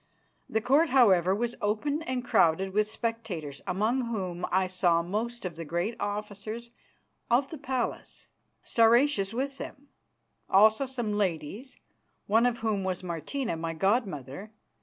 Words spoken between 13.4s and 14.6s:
my god mother.